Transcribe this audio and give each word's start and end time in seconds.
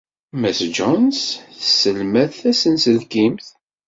Mass 0.41 0.59
Jones 0.75 1.19
tesselmad 1.59 2.31
tasenselkimt. 2.39 3.45